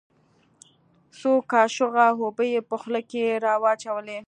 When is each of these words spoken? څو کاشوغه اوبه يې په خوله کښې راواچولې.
څو 1.19 1.31
کاشوغه 1.51 2.05
اوبه 2.21 2.43
يې 2.51 2.61
په 2.69 2.75
خوله 2.81 3.01
کښې 3.09 3.25
راواچولې. 3.45 4.19